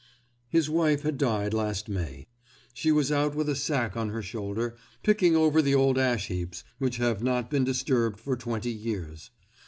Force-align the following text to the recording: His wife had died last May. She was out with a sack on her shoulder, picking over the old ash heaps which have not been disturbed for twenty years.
His 0.49 0.67
wife 0.67 1.03
had 1.03 1.19
died 1.19 1.53
last 1.53 1.87
May. 1.87 2.25
She 2.73 2.91
was 2.91 3.11
out 3.11 3.35
with 3.35 3.47
a 3.47 3.55
sack 3.55 3.95
on 3.95 4.09
her 4.09 4.23
shoulder, 4.23 4.75
picking 5.03 5.35
over 5.35 5.61
the 5.61 5.75
old 5.75 5.99
ash 5.99 6.25
heaps 6.25 6.63
which 6.79 6.97
have 6.97 7.21
not 7.21 7.51
been 7.51 7.63
disturbed 7.65 8.19
for 8.19 8.35
twenty 8.35 8.71
years. 8.71 9.29